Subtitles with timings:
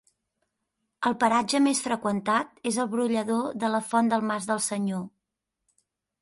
[1.09, 5.07] El paratge més freqüentat és el brollador de La Font del Mas del Senyor.